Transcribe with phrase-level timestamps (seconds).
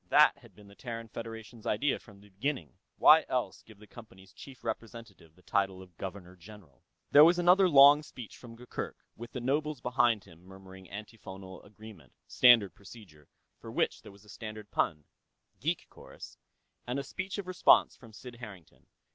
[0.09, 4.33] That had been the Terran Federation's idea, from the beginning; why else give the Company's
[4.33, 6.81] chief representative the title of Governor General?
[7.11, 12.13] There was another long speech from Gurgurk, with the nobles behind him murmuring antiphonal agreement
[12.25, 13.27] standard procedure,
[13.59, 15.03] for which there was a standard pun,
[15.59, 16.39] geek chorus
[16.87, 18.87] and a speech of response from Sid Harrington.